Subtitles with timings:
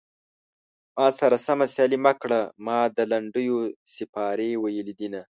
[0.97, 3.57] ما سره سمه سيالي مه کړه ما د لنډيو
[3.93, 5.21] سيپارې ويلي دينه